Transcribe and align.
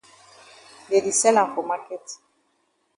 Dey 0.89 1.01
di 1.05 1.13
sell 1.19 1.39
am 1.41 1.49
for 1.53 1.65
maket. 1.69 2.05